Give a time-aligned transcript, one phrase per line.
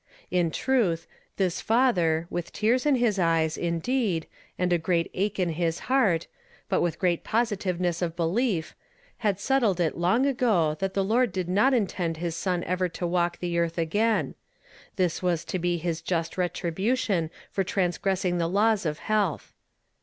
[0.31, 1.05] In truth,
[1.37, 4.25] this father, with tears in his eyes, indeed,
[4.57, 6.25] and a great ache in his heart,
[6.67, 8.75] but with great positiveness of belief,
[9.17, 13.05] had settled it long ago that the Lord did not intend his son ever to
[13.05, 14.33] walk the earth again;
[14.95, 19.53] this was to be his just retribution for transgressing the laws of health.